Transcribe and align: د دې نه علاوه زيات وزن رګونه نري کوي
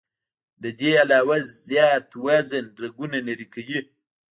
د 0.61 0.65
دې 0.79 0.91
نه 0.93 0.97
علاوه 1.03 1.37
زيات 1.67 2.07
وزن 2.25 2.65
رګونه 2.81 3.17
نري 3.27 3.47
کوي 3.53 3.79